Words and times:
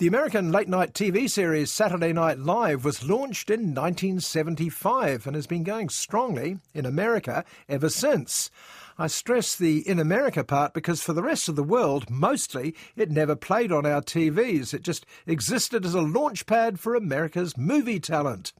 The 0.00 0.06
American 0.06 0.50
late 0.50 0.66
night 0.66 0.94
TV 0.94 1.28
series 1.28 1.70
Saturday 1.70 2.14
Night 2.14 2.38
Live 2.38 2.86
was 2.86 3.04
launched 3.04 3.50
in 3.50 3.74
1975 3.74 5.26
and 5.26 5.36
has 5.36 5.46
been 5.46 5.62
going 5.62 5.90
strongly 5.90 6.56
in 6.72 6.86
America 6.86 7.44
ever 7.68 7.90
since. 7.90 8.50
I 8.96 9.08
stress 9.08 9.54
the 9.54 9.86
in 9.86 9.98
America 9.98 10.42
part 10.42 10.72
because 10.72 11.02
for 11.02 11.12
the 11.12 11.22
rest 11.22 11.50
of 11.50 11.56
the 11.56 11.62
world, 11.62 12.08
mostly, 12.08 12.74
it 12.96 13.10
never 13.10 13.36
played 13.36 13.70
on 13.70 13.84
our 13.84 14.00
TVs. 14.00 14.72
It 14.72 14.80
just 14.80 15.04
existed 15.26 15.84
as 15.84 15.92
a 15.92 16.00
launch 16.00 16.46
pad 16.46 16.80
for 16.80 16.94
America's 16.94 17.58
movie 17.58 18.00
talent. 18.00 18.54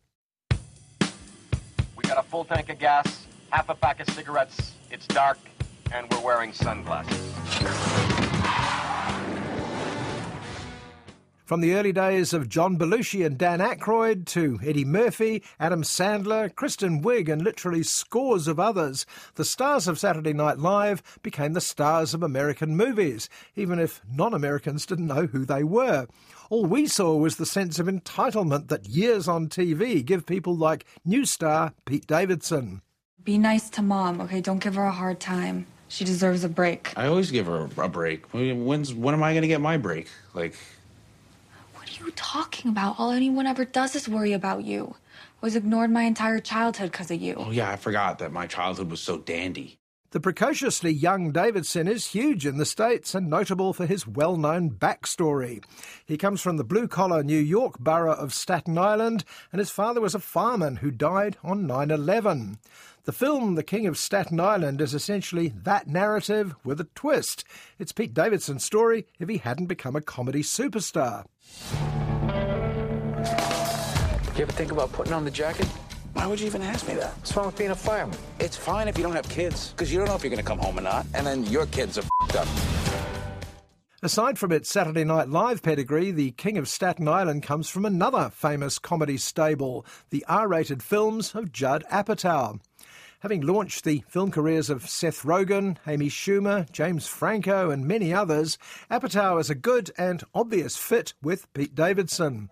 We 1.97 2.03
got 2.03 2.19
a 2.19 2.23
full 2.23 2.45
tank 2.45 2.69
of 2.69 2.79
gas, 2.79 3.27
half 3.49 3.71
a 3.71 3.75
pack 3.75 3.99
of 4.01 4.11
cigarettes, 4.11 4.75
it's 4.91 5.07
dark, 5.07 5.39
and 5.91 6.07
we're 6.11 6.21
wearing 6.21 6.53
sunglasses. 6.53 8.20
From 11.51 11.63
the 11.63 11.75
early 11.75 11.91
days 11.91 12.33
of 12.33 12.49
John 12.49 12.79
Belushi 12.79 13.27
and 13.27 13.37
Dan 13.37 13.59
Aykroyd 13.59 14.25
to 14.27 14.61
Eddie 14.65 14.85
Murphy, 14.85 15.43
Adam 15.59 15.83
Sandler, 15.83 16.55
Kristen 16.55 17.03
Wiig, 17.03 17.29
and 17.29 17.43
literally 17.43 17.83
scores 17.83 18.47
of 18.47 18.61
others, 18.61 19.05
the 19.35 19.45
stars 19.45 19.89
of 19.89 19.99
Saturday 19.99 20.33
Night 20.33 20.59
Live 20.59 21.03
became 21.25 21.55
the 21.55 21.61
stars 21.61 22.15
of 22.15 22.23
American 22.23 22.77
movies, 22.77 23.29
even 23.57 23.81
if 23.81 24.01
non 24.09 24.33
Americans 24.33 24.87
didn't 24.87 25.09
know 25.09 25.27
who 25.27 25.45
they 25.45 25.65
were. 25.65 26.07
All 26.51 26.67
we 26.67 26.87
saw 26.87 27.17
was 27.17 27.35
the 27.35 27.45
sense 27.45 27.81
of 27.81 27.89
entitlement 27.89 28.69
that 28.69 28.89
years 28.89 29.27
on 29.27 29.49
TV 29.49 30.05
give 30.05 30.27
people 30.27 30.57
like 30.57 30.85
new 31.05 31.25
star 31.25 31.73
Pete 31.85 32.07
Davidson. 32.07 32.81
Be 33.25 33.39
nice 33.39 33.69
to 33.71 33.83
mom, 33.83 34.21
okay? 34.21 34.41
Don't 34.41 34.63
give 34.63 34.77
her 34.77 34.85
a 34.85 34.93
hard 34.93 35.19
time. 35.19 35.67
She 35.89 36.05
deserves 36.05 36.45
a 36.45 36.49
break. 36.49 36.97
I 36.97 37.09
always 37.09 37.33
give 37.33 37.47
her 37.47 37.69
a 37.77 37.89
break. 37.89 38.33
When's 38.33 38.95
when 38.95 39.15
am 39.15 39.25
I 39.25 39.33
going 39.33 39.43
to 39.43 39.49
get 39.49 39.61
my 39.61 39.79
break? 39.79 40.07
Like 40.33 40.55
What 40.55 40.80
are 41.91 42.05
you 42.05 42.13
talking 42.13 42.71
about? 42.71 42.97
All 42.99 43.11
anyone 43.11 43.47
ever 43.47 43.65
does 43.65 43.95
is 43.95 44.09
worry 44.09 44.33
about 44.33 44.65
you. 44.65 44.95
I 45.43 45.47
Was 45.47 45.57
ignored 45.57 45.91
my 45.91 46.03
entire 46.03 46.39
childhood 46.39 46.93
because 46.93 47.11
of 47.11 47.21
you. 47.21 47.35
Oh 47.37 47.51
yeah, 47.51 47.71
I 47.71 47.77
forgot 47.77 48.19
that 48.19 48.33
my 48.33 48.47
childhood 48.47 48.91
was 48.91 49.01
so 49.01 49.19
dandy. 49.19 49.79
The 50.13 50.21
precociously 50.21 50.91
young 50.91 51.31
Davidson 51.31 51.87
is 51.87 52.09
huge 52.09 52.45
in 52.45 52.59
the 52.59 52.65
States 52.65 53.15
and 53.15 53.31
notable 53.31 53.73
for 53.73 53.87
his 53.87 54.09
well 54.09 54.37
known 54.37 54.71
backstory. 54.71 55.63
He 56.05 56.17
comes 56.17 56.41
from 56.41 56.57
the 56.57 56.65
blue 56.65 56.89
collar 56.89 57.23
New 57.23 57.39
York 57.39 57.79
borough 57.79 58.15
of 58.15 58.35
Staten 58.35 58.77
Island, 58.77 59.25
and 59.53 59.61
his 59.61 59.71
father 59.71 60.01
was 60.01 60.15
a 60.15 60.19
fireman 60.19 60.77
who 60.77 60.91
died 60.91 61.37
on 61.45 61.67
9 61.67 61.93
11. 61.93 62.59
The 63.11 63.17
film 63.17 63.57
The 63.57 63.65
King 63.65 63.89
of 63.89 63.99
Staten 63.99 64.39
Island 64.39 64.81
is 64.81 64.95
essentially 64.95 65.49
that 65.65 65.89
narrative 65.89 66.55
with 66.63 66.81
a 66.81 66.87
twist. 66.95 67.43
It's 67.77 67.91
Pete 67.91 68.15
Davidson's 68.15 68.65
story 68.65 69.05
if 69.19 69.29
he 69.29 69.39
hadn't 69.39 69.67
become 69.67 69.97
a 69.97 70.01
comedy 70.01 70.45
superstar. 70.45 71.25
You 74.37 74.43
ever 74.43 74.53
think 74.53 74.71
about 74.71 74.93
putting 74.93 75.13
on 75.13 75.25
the 75.25 75.31
jacket? 75.33 75.67
Why 76.13 76.29
would 76.29 76.39
you 76.39 76.47
even 76.47 76.63
ask 76.63 76.87
me 76.87 76.95
that? 76.95 77.13
What's 77.15 77.37
wrong 77.37 77.47
with 77.47 77.59
being 77.59 77.73
a 77.73 77.75
fireman? 77.75 78.17
It's 78.39 78.57
fine 78.57 78.87
if 78.87 78.97
you 78.97 79.03
don't 79.03 79.17
have 79.17 79.29
kids, 79.29 79.71
because 79.71 79.93
you 79.93 79.99
don't 79.99 80.07
know 80.07 80.15
if 80.15 80.23
you're 80.23 80.31
going 80.31 80.39
to 80.39 80.47
come 80.47 80.61
home 80.61 80.79
or 80.79 80.83
not, 80.83 81.05
and 81.13 81.27
then 81.27 81.45
your 81.47 81.67
kids 81.67 81.99
are 81.99 82.05
fed 82.29 82.37
up. 82.37 82.49
Aside 84.03 84.39
from 84.39 84.53
its 84.53 84.71
Saturday 84.71 85.03
Night 85.03 85.29
Live 85.29 85.65
pedigree, 85.65 86.13
The 86.13 86.31
King 86.31 86.57
of 86.57 86.69
Staten 86.69 87.09
Island 87.09 87.43
comes 87.43 87.69
from 87.69 87.85
another 87.85 88.31
famous 88.33 88.79
comedy 88.79 89.17
stable, 89.17 89.85
the 90.11 90.25
R 90.29 90.47
rated 90.47 90.81
films 90.81 91.35
of 91.35 91.51
Judd 91.51 91.85
Apatow. 91.91 92.61
Having 93.21 93.43
launched 93.43 93.85
the 93.85 94.03
film 94.09 94.31
careers 94.31 94.71
of 94.71 94.89
Seth 94.89 95.25
Rogen, 95.25 95.77
Amy 95.87 96.09
Schumer, 96.09 96.71
James 96.73 97.07
Franco, 97.07 97.69
and 97.69 97.87
many 97.87 98.15
others, 98.15 98.57
Apatow 98.91 99.39
is 99.39 99.51
a 99.51 99.55
good 99.55 99.91
and 99.99 100.25
obvious 100.35 100.79
fit 100.79 101.13
with 101.23 101.53
Pete 101.53 101.75
Davidson. 101.75 102.49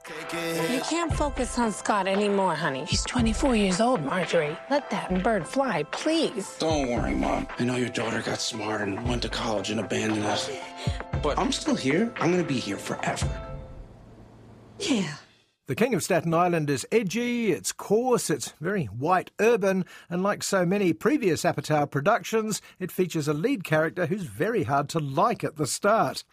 You 0.70 0.80
can't 0.82 1.10
focus 1.14 1.58
on 1.58 1.72
Scott 1.72 2.06
anymore, 2.06 2.54
honey. 2.54 2.84
He's 2.84 3.02
24 3.04 3.56
years 3.56 3.80
old, 3.80 4.04
Marjorie. 4.04 4.58
Let 4.68 4.90
that 4.90 5.22
bird 5.22 5.46
fly, 5.46 5.84
please. 5.84 6.58
Don't 6.58 6.88
worry, 6.90 7.14
Mom. 7.14 7.46
I 7.58 7.64
know 7.64 7.76
your 7.76 7.88
daughter 7.88 8.20
got 8.20 8.38
smart 8.38 8.82
and 8.82 9.08
went 9.08 9.22
to 9.22 9.30
college 9.30 9.70
and 9.70 9.80
abandoned 9.80 10.24
us. 10.24 10.50
But 11.22 11.38
I'm 11.38 11.50
still 11.50 11.76
here. 11.76 12.12
I'm 12.20 12.30
going 12.30 12.42
to 12.42 12.48
be 12.48 12.60
here 12.60 12.76
forever. 12.76 13.30
Yeah. 14.78 15.14
The 15.68 15.74
King 15.74 15.92
of 15.92 16.02
Staten 16.02 16.32
Island 16.32 16.70
is 16.70 16.86
edgy, 16.90 17.52
it's 17.52 17.72
coarse, 17.72 18.30
it's 18.30 18.54
very 18.58 18.86
white 18.86 19.30
urban, 19.38 19.84
and 20.08 20.22
like 20.22 20.42
so 20.42 20.64
many 20.64 20.94
previous 20.94 21.42
Apatow 21.42 21.90
productions, 21.90 22.62
it 22.78 22.90
features 22.90 23.28
a 23.28 23.34
lead 23.34 23.64
character 23.64 24.06
who's 24.06 24.22
very 24.22 24.62
hard 24.62 24.88
to 24.88 24.98
like 24.98 25.44
at 25.44 25.56
the 25.56 25.66
start. 25.66 26.24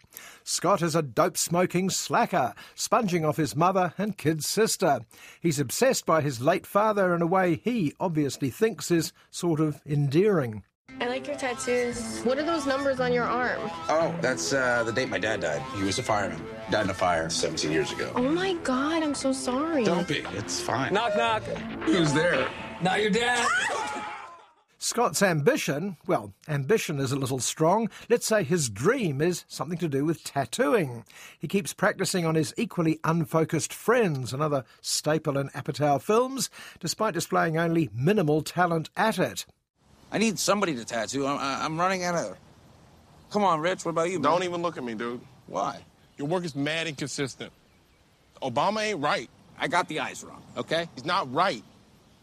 Scott 0.42 0.80
is 0.80 0.94
a 0.94 1.02
dope 1.02 1.36
smoking 1.36 1.90
slacker, 1.90 2.54
sponging 2.74 3.26
off 3.26 3.36
his 3.36 3.54
mother 3.54 3.92
and 3.98 4.16
kid 4.16 4.42
sister. 4.42 5.00
He's 5.38 5.60
obsessed 5.60 6.06
by 6.06 6.22
his 6.22 6.40
late 6.40 6.66
father 6.66 7.14
in 7.14 7.20
a 7.20 7.26
way 7.26 7.56
he 7.56 7.92
obviously 8.00 8.48
thinks 8.48 8.90
is 8.90 9.12
sort 9.30 9.60
of 9.60 9.82
endearing. 9.84 10.62
I 11.00 11.08
like 11.08 11.26
your 11.26 11.36
tattoos. 11.36 12.22
What 12.22 12.38
are 12.38 12.42
those 12.42 12.66
numbers 12.66 13.00
on 13.00 13.12
your 13.12 13.24
arm? 13.24 13.60
Oh, 13.88 14.14
that's 14.22 14.52
uh, 14.52 14.82
the 14.84 14.92
date 14.92 15.10
my 15.10 15.18
dad 15.18 15.40
died. 15.40 15.62
He 15.76 15.82
was 15.82 15.98
a 15.98 16.02
fireman. 16.02 16.40
Died 16.70 16.84
in 16.84 16.90
a 16.90 16.94
fire 16.94 17.28
17 17.28 17.70
years 17.70 17.92
ago. 17.92 18.10
Oh 18.14 18.22
my 18.22 18.54
god, 18.64 19.02
I'm 19.02 19.14
so 19.14 19.32
sorry. 19.32 19.84
Don't 19.84 20.08
be. 20.08 20.24
It's 20.32 20.60
fine. 20.60 20.94
Knock, 20.94 21.16
knock. 21.16 21.42
Who's 21.84 22.12
there? 22.14 22.48
Not 22.82 23.02
your 23.02 23.10
dad. 23.10 23.46
Scott's 24.78 25.22
ambition, 25.22 25.96
well, 26.06 26.32
ambition 26.48 26.98
is 27.00 27.10
a 27.10 27.16
little 27.16 27.40
strong. 27.40 27.90
Let's 28.08 28.26
say 28.26 28.44
his 28.44 28.68
dream 28.68 29.20
is 29.20 29.44
something 29.48 29.78
to 29.78 29.88
do 29.88 30.04
with 30.04 30.22
tattooing. 30.22 31.04
He 31.38 31.48
keeps 31.48 31.72
practicing 31.72 32.24
on 32.24 32.36
his 32.36 32.54
equally 32.56 33.00
unfocused 33.02 33.72
friends, 33.72 34.32
another 34.32 34.64
staple 34.80 35.38
in 35.38 35.48
Apatow 35.50 36.00
films, 36.00 36.50
despite 36.78 37.14
displaying 37.14 37.58
only 37.58 37.90
minimal 37.92 38.42
talent 38.42 38.90
at 38.96 39.18
it. 39.18 39.44
I 40.10 40.18
need 40.18 40.38
somebody 40.38 40.74
to 40.76 40.84
tattoo. 40.84 41.26
I'm, 41.26 41.38
I'm 41.40 41.78
running 41.78 42.04
out 42.04 42.14
of. 42.14 42.36
Come 43.30 43.44
on, 43.44 43.60
Rich. 43.60 43.84
What 43.84 43.90
about 43.90 44.10
you? 44.10 44.20
Don't 44.20 44.40
man? 44.40 44.48
even 44.48 44.62
look 44.62 44.76
at 44.76 44.84
me, 44.84 44.94
dude. 44.94 45.20
Why? 45.46 45.80
Your 46.16 46.28
work 46.28 46.44
is 46.44 46.54
mad 46.54 46.86
inconsistent. 46.86 47.52
Obama 48.42 48.82
ain't 48.82 49.00
right. 49.00 49.28
I 49.58 49.68
got 49.68 49.88
the 49.88 50.00
eyes 50.00 50.22
wrong. 50.24 50.42
Okay. 50.56 50.88
He's 50.94 51.04
not 51.04 51.32
right. 51.32 51.62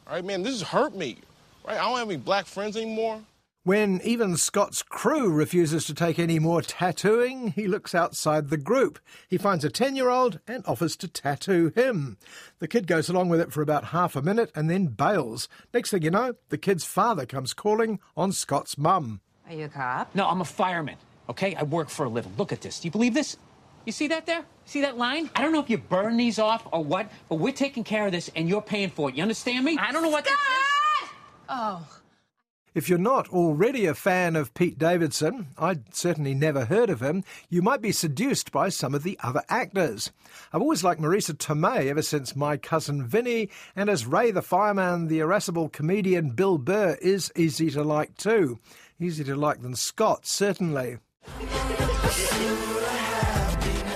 All 0.07 0.13
right, 0.13 0.23
man, 0.25 0.43
this 0.43 0.59
has 0.59 0.67
hurt 0.67 0.95
me. 0.95 1.17
Right? 1.65 1.77
I 1.77 1.83
don't 1.83 1.97
have 1.97 2.09
any 2.09 2.17
black 2.17 2.45
friends 2.45 2.75
anymore. 2.77 3.21
When 3.65 4.01
even 4.03 4.35
Scott's 4.35 4.83
crew 4.83 5.31
refuses 5.31 5.85
to 5.85 5.93
take 5.93 6.19
any 6.19 6.37
more 6.37 6.61
tattooing, 6.61 7.51
he 7.51 7.65
looks 7.65 7.95
outside 7.95 8.49
the 8.49 8.57
group. 8.57 8.99
He 9.29 9.37
finds 9.37 9.63
a 9.63 9.69
10 9.69 9.95
year 9.95 10.09
old 10.09 10.41
and 10.45 10.65
offers 10.67 10.97
to 10.97 11.07
tattoo 11.07 11.71
him. 11.73 12.17
The 12.59 12.67
kid 12.67 12.87
goes 12.87 13.07
along 13.07 13.29
with 13.29 13.39
it 13.39 13.53
for 13.53 13.61
about 13.61 13.85
half 13.85 14.17
a 14.17 14.21
minute 14.21 14.51
and 14.53 14.69
then 14.69 14.87
bails. 14.87 15.47
Next 15.73 15.91
thing 15.91 16.01
you 16.01 16.11
know, 16.11 16.33
the 16.49 16.57
kid's 16.57 16.83
father 16.83 17.25
comes 17.25 17.53
calling 17.53 18.01
on 18.17 18.33
Scott's 18.33 18.77
mum. 18.77 19.21
Are 19.47 19.53
you 19.53 19.63
a 19.63 19.69
cop? 19.69 20.13
No, 20.13 20.27
I'm 20.27 20.41
a 20.41 20.45
fireman. 20.45 20.97
Okay, 21.29 21.55
I 21.55 21.63
work 21.63 21.89
for 21.89 22.05
a 22.05 22.09
living. 22.09 22.33
Look 22.37 22.51
at 22.51 22.59
this. 22.59 22.81
Do 22.81 22.89
you 22.89 22.91
believe 22.91 23.13
this? 23.13 23.37
You 23.85 23.93
see 23.93 24.09
that 24.09 24.25
there? 24.25 24.43
See 24.65 24.81
that 24.81 24.97
line? 24.97 25.29
I 25.37 25.41
don't 25.41 25.53
know 25.53 25.61
if 25.61 25.69
you 25.69 25.77
burn 25.77 26.17
these 26.17 26.37
off 26.37 26.67
or 26.73 26.83
what, 26.83 27.09
but 27.29 27.35
we're 27.35 27.53
taking 27.53 27.85
care 27.85 28.05
of 28.05 28.11
this 28.11 28.29
and 28.35 28.49
you're 28.49 28.61
paying 28.61 28.89
for 28.89 29.07
it. 29.07 29.15
You 29.15 29.21
understand 29.21 29.63
me? 29.63 29.77
I 29.79 29.93
don't 29.93 30.03
know 30.03 30.09
what 30.09 30.25
this 30.25 30.33
is. 30.33 31.09
Oh. 31.47 31.87
If 32.75 32.89
you're 32.89 32.97
not 32.97 33.29
already 33.29 33.85
a 33.85 33.93
fan 33.93 34.35
of 34.35 34.55
Pete 34.55 34.79
Davidson, 34.79 35.49
I'd 35.59 35.93
certainly 35.93 36.33
never 36.33 36.65
heard 36.65 36.89
of 36.89 37.03
him, 37.03 37.23
you 37.47 37.61
might 37.61 37.83
be 37.83 37.91
seduced 37.91 38.51
by 38.51 38.69
some 38.69 38.95
of 38.95 39.03
the 39.03 39.19
other 39.21 39.43
actors. 39.47 40.11
I've 40.51 40.61
always 40.61 40.83
liked 40.83 40.99
Marisa 40.99 41.37
Tomei 41.37 41.87
ever 41.87 42.01
since 42.01 42.35
My 42.35 42.57
Cousin 42.57 43.05
Vinny, 43.05 43.51
and 43.75 43.91
as 43.91 44.07
Ray 44.07 44.31
the 44.31 44.41
Fireman, 44.41 45.07
the 45.07 45.19
irascible 45.19 45.69
comedian 45.69 46.31
Bill 46.31 46.57
Burr 46.57 46.97
is 46.99 47.31
easy 47.35 47.69
to 47.69 47.83
like 47.83 48.17
too. 48.17 48.57
Easier 48.99 49.25
to 49.25 49.35
like 49.35 49.61
than 49.61 49.75
Scott, 49.75 50.25
certainly. 50.25 50.97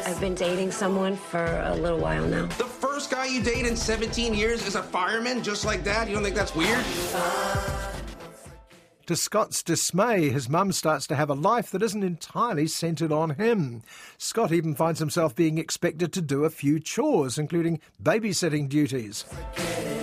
I've 0.05 0.21
been 0.21 0.35
dating 0.35 0.69
someone 0.69 1.15
for 1.15 1.43
a 1.45 1.73
little 1.75 1.99
while 1.99 2.27
now. 2.27 2.45
The 2.45 2.65
first 2.65 3.09
guy 3.09 3.25
you 3.25 3.41
date 3.41 3.65
in 3.65 3.75
17 3.75 4.35
years 4.35 4.67
is 4.67 4.75
a 4.75 4.83
fireman, 4.83 5.41
just 5.41 5.65
like 5.65 5.83
that? 5.83 6.07
You 6.07 6.13
don't 6.13 6.23
think 6.23 6.35
that's 6.35 6.55
weird? 6.55 6.85
To 9.07 9.15
Scott's 9.15 9.63
dismay, 9.63 10.27
his 10.27 10.49
mum 10.49 10.73
starts 10.73 11.07
to 11.07 11.15
have 11.15 11.29
a 11.29 11.33
life 11.33 11.71
that 11.71 11.81
isn't 11.81 12.03
entirely 12.03 12.67
centred 12.67 13.09
on 13.09 13.29
him. 13.35 13.81
Scott 14.17 14.51
even 14.51 14.75
finds 14.75 14.99
himself 14.99 15.33
being 15.33 15.57
expected 15.57 16.11
to 16.11 16.21
do 16.21 16.43
a 16.43 16.49
few 16.49 16.77
chores, 16.77 17.37
including 17.37 17.79
babysitting 18.03 18.67
duties. 18.67 19.23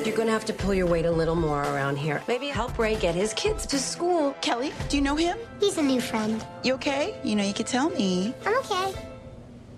You're 0.07 0.17
gonna 0.17 0.31
have 0.31 0.47
to 0.47 0.55
pull 0.55 0.73
your 0.73 0.87
weight 0.87 1.05
a 1.05 1.11
little 1.11 1.35
more 1.35 1.61
around 1.61 1.97
here. 1.97 2.23
Maybe 2.27 2.49
help 2.49 2.79
Ray 2.79 2.97
get 2.97 3.15
his 3.15 3.35
kids 3.35 3.67
to 3.67 3.79
school. 3.79 4.35
Kelly, 4.41 4.73
do 4.89 4.97
you 4.97 5.03
know 5.03 5.17
him? 5.17 5.37
He's 5.61 5.77
a 5.77 5.83
new 5.83 6.01
friend. 6.01 6.43
You 6.63 6.73
okay? 6.75 7.15
You 7.23 7.37
know, 7.37 7.45
you 7.45 7.53
could 7.53 7.67
tell 7.67 7.91
me. 7.91 8.33
I'm 8.47 8.57
okay. 8.61 8.95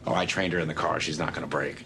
Oh, 0.07 0.15
I 0.15 0.27
trained 0.27 0.53
her 0.53 0.61
in 0.61 0.69
the 0.69 0.75
car. 0.75 1.01
She's 1.01 1.19
not 1.19 1.31
going 1.31 1.43
to 1.43 1.49
break. 1.49 1.85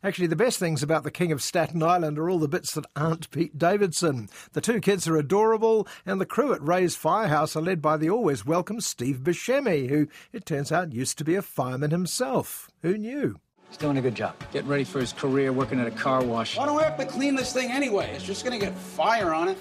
Actually, 0.00 0.28
the 0.28 0.36
best 0.36 0.60
things 0.60 0.80
about 0.80 1.02
the 1.02 1.10
King 1.10 1.32
of 1.32 1.42
Staten 1.42 1.82
Island 1.82 2.20
are 2.20 2.30
all 2.30 2.38
the 2.38 2.46
bits 2.46 2.72
that 2.74 2.86
aren't 2.94 3.32
Pete 3.32 3.58
Davidson. 3.58 4.28
The 4.52 4.60
two 4.60 4.80
kids 4.80 5.08
are 5.08 5.16
adorable, 5.16 5.88
and 6.06 6.20
the 6.20 6.26
crew 6.26 6.52
at 6.52 6.62
Ray's 6.62 6.94
Firehouse 6.94 7.56
are 7.56 7.60
led 7.60 7.82
by 7.82 7.96
the 7.96 8.08
always 8.08 8.46
welcome 8.46 8.80
Steve 8.80 9.24
Buscemi, 9.24 9.88
who, 9.88 10.06
it 10.32 10.46
turns 10.46 10.70
out, 10.70 10.92
used 10.92 11.18
to 11.18 11.24
be 11.24 11.34
a 11.34 11.42
fireman 11.42 11.90
himself. 11.90 12.70
Who 12.82 12.96
knew? 12.96 13.40
He's 13.68 13.76
doing 13.76 13.98
a 13.98 14.00
good 14.00 14.14
job. 14.14 14.36
Getting 14.52 14.68
ready 14.68 14.84
for 14.84 15.00
his 15.00 15.12
career 15.12 15.52
working 15.52 15.80
at 15.80 15.88
a 15.88 15.90
car 15.90 16.22
wash. 16.22 16.56
Why 16.56 16.66
do 16.66 16.74
we 16.74 16.84
have 16.84 16.96
to 16.98 17.04
clean 17.04 17.34
this 17.34 17.52
thing 17.52 17.72
anyway? 17.72 18.12
It's 18.14 18.22
just 18.22 18.44
going 18.44 18.58
to 18.58 18.64
get 18.64 18.76
fire 18.76 19.34
on 19.34 19.48
it. 19.48 19.58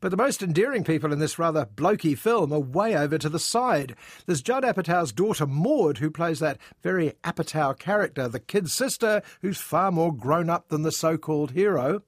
But 0.00 0.10
the 0.10 0.16
most 0.16 0.42
endearing 0.42 0.82
people 0.82 1.12
in 1.12 1.18
this 1.18 1.38
rather 1.38 1.66
blokey 1.66 2.16
film 2.16 2.52
are 2.52 2.60
way 2.60 2.96
over 2.96 3.18
to 3.18 3.28
the 3.28 3.38
side. 3.38 3.94
There's 4.26 4.40
Judd 4.40 4.64
Apatow's 4.64 5.12
daughter 5.12 5.46
Maud, 5.46 5.98
who 5.98 6.10
plays 6.10 6.38
that 6.38 6.58
very 6.82 7.12
Apatow 7.22 7.78
character, 7.78 8.26
the 8.26 8.40
kid 8.40 8.70
sister, 8.70 9.20
who's 9.42 9.58
far 9.58 9.92
more 9.92 10.14
grown 10.14 10.48
up 10.48 10.68
than 10.68 10.82
the 10.82 10.92
so 10.92 11.18
called 11.18 11.50
hero. 11.50 12.02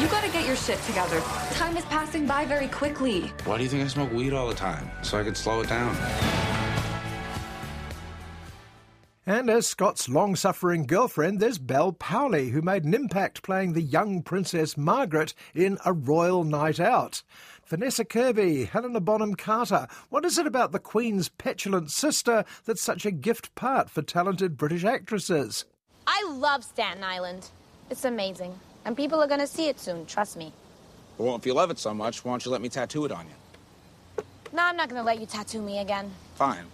You 0.00 0.08
gotta 0.08 0.30
get 0.30 0.46
your 0.46 0.56
shit 0.56 0.80
together. 0.82 1.20
Time 1.52 1.76
is 1.76 1.84
passing 1.84 2.26
by 2.26 2.44
very 2.44 2.66
quickly. 2.66 3.32
Why 3.44 3.56
do 3.58 3.62
you 3.62 3.68
think 3.68 3.84
I 3.84 3.86
smoke 3.86 4.12
weed 4.12 4.32
all 4.32 4.48
the 4.48 4.54
time? 4.54 4.90
So 5.02 5.18
I 5.18 5.22
could 5.22 5.36
slow 5.36 5.60
it 5.60 5.68
down. 5.68 5.94
And 9.26 9.48
as 9.48 9.66
Scott's 9.66 10.06
long 10.06 10.36
suffering 10.36 10.84
girlfriend, 10.84 11.40
there's 11.40 11.56
Bel 11.56 11.94
Powley, 11.94 12.50
who 12.50 12.60
made 12.60 12.84
an 12.84 12.92
impact 12.92 13.42
playing 13.42 13.72
the 13.72 13.80
young 13.80 14.22
Princess 14.22 14.76
Margaret 14.76 15.32
in 15.54 15.78
A 15.86 15.94
Royal 15.94 16.44
Night 16.44 16.78
Out. 16.78 17.22
Vanessa 17.64 18.04
Kirby, 18.04 18.66
Helena 18.66 19.00
Bonham 19.00 19.34
Carter. 19.34 19.86
What 20.10 20.26
is 20.26 20.36
it 20.36 20.46
about 20.46 20.72
the 20.72 20.78
Queen's 20.78 21.30
petulant 21.30 21.90
sister 21.90 22.44
that's 22.66 22.82
such 22.82 23.06
a 23.06 23.10
gift 23.10 23.54
part 23.54 23.88
for 23.88 24.02
talented 24.02 24.58
British 24.58 24.84
actresses? 24.84 25.64
I 26.06 26.22
love 26.30 26.62
Staten 26.62 27.02
Island. 27.02 27.48
It's 27.88 28.04
amazing. 28.04 28.60
And 28.84 28.94
people 28.94 29.22
are 29.22 29.26
gonna 29.26 29.46
see 29.46 29.68
it 29.68 29.80
soon, 29.80 30.04
trust 30.04 30.36
me. 30.36 30.52
Well, 31.16 31.34
if 31.36 31.46
you 31.46 31.54
love 31.54 31.70
it 31.70 31.78
so 31.78 31.94
much, 31.94 32.26
why 32.26 32.32
don't 32.32 32.44
you 32.44 32.50
let 32.50 32.60
me 32.60 32.68
tattoo 32.68 33.06
it 33.06 33.12
on 33.12 33.24
you? 33.24 34.24
No, 34.52 34.64
I'm 34.64 34.76
not 34.76 34.90
gonna 34.90 35.02
let 35.02 35.18
you 35.18 35.24
tattoo 35.24 35.62
me 35.62 35.78
again. 35.78 36.12
Fine. 36.34 36.66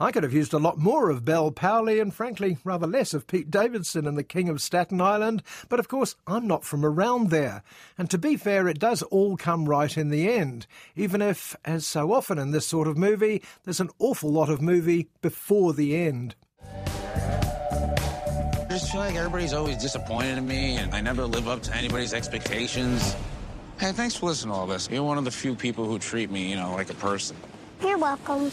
I 0.00 0.12
could 0.12 0.22
have 0.22 0.32
used 0.32 0.52
a 0.52 0.58
lot 0.58 0.78
more 0.78 1.10
of 1.10 1.24
Bel 1.24 1.50
Powley 1.50 2.00
and, 2.00 2.14
frankly, 2.14 2.56
rather 2.62 2.86
less 2.86 3.14
of 3.14 3.26
Pete 3.26 3.50
Davidson 3.50 4.06
and 4.06 4.16
the 4.16 4.22
King 4.22 4.48
of 4.48 4.60
Staten 4.60 5.00
Island, 5.00 5.42
but 5.68 5.80
of 5.80 5.88
course, 5.88 6.14
I'm 6.24 6.46
not 6.46 6.64
from 6.64 6.84
around 6.84 7.30
there. 7.30 7.64
And 7.96 8.08
to 8.10 8.18
be 8.18 8.36
fair, 8.36 8.68
it 8.68 8.78
does 8.78 9.02
all 9.02 9.36
come 9.36 9.68
right 9.68 9.96
in 9.96 10.10
the 10.10 10.30
end, 10.30 10.68
even 10.94 11.20
if, 11.20 11.56
as 11.64 11.84
so 11.84 12.12
often 12.12 12.38
in 12.38 12.52
this 12.52 12.64
sort 12.64 12.86
of 12.86 12.96
movie, 12.96 13.42
there's 13.64 13.80
an 13.80 13.90
awful 13.98 14.30
lot 14.30 14.48
of 14.48 14.62
movie 14.62 15.08
before 15.20 15.72
the 15.72 15.96
end. 15.96 16.36
I 16.62 18.66
just 18.70 18.92
feel 18.92 19.00
like 19.00 19.16
everybody's 19.16 19.52
always 19.52 19.78
disappointed 19.78 20.38
in 20.38 20.46
me, 20.46 20.76
and 20.76 20.94
I 20.94 21.00
never 21.00 21.24
live 21.24 21.48
up 21.48 21.60
to 21.62 21.74
anybody's 21.74 22.14
expectations. 22.14 23.16
Hey, 23.80 23.90
thanks 23.90 24.14
for 24.14 24.26
listening 24.26 24.54
to 24.54 24.60
all 24.60 24.68
this. 24.68 24.88
You're 24.88 25.02
one 25.02 25.18
of 25.18 25.24
the 25.24 25.32
few 25.32 25.56
people 25.56 25.86
who 25.86 25.98
treat 25.98 26.30
me, 26.30 26.48
you 26.48 26.54
know, 26.54 26.72
like 26.74 26.88
a 26.88 26.94
person. 26.94 27.36
You're 27.82 27.98
welcome. 27.98 28.52